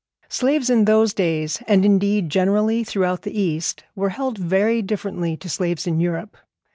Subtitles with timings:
[0.29, 5.47] Slaves in those days, and, indeed, generally throughout the East, were held very differently to
[5.47, 6.37] slaves in Europe.